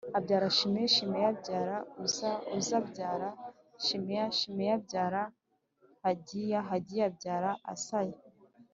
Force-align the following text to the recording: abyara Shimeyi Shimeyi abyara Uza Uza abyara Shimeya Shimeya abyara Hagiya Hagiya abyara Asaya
abyara 0.17 0.47
Shimeyi 0.57 0.89
Shimeyi 0.95 1.27
abyara 1.33 1.77
Uza 2.05 2.31
Uza 2.57 2.75
abyara 2.81 3.29
Shimeya 3.85 4.25
Shimeya 4.37 4.73
abyara 4.79 5.21
Hagiya 6.03 6.59
Hagiya 6.69 7.03
abyara 7.11 7.51
Asaya 7.73 8.17